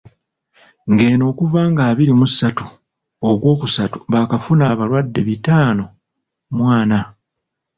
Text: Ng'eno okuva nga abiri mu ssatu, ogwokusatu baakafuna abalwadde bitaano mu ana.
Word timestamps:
Ng'eno 0.91 1.23
okuva 1.31 1.61
nga 1.71 1.83
abiri 1.91 2.13
mu 2.19 2.27
ssatu, 2.31 2.65
ogwokusatu 3.29 3.97
baakafuna 4.11 4.63
abalwadde 4.73 5.19
bitaano 5.27 5.85
mu 6.55 6.63
ana. 6.79 6.99